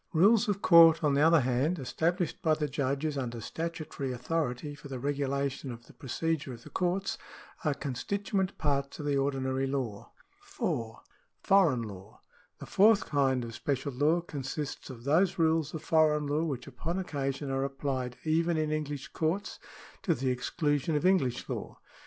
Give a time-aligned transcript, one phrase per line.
[0.13, 4.87] Rules of court, on the other hand, established by the judges under statutory authority for
[4.87, 7.19] the regulation of the procedure of the courts,
[7.63, 10.11] are constituent parts of the ordinary law.
[10.39, 11.01] 4.
[11.43, 12.17] Foreign laiv.—
[12.59, 16.97] The fourth kind of special law consists of those rules of foreign law, which upon
[16.97, 19.59] occasion are applied even in English courts
[20.01, 21.77] to the exclusion of English law.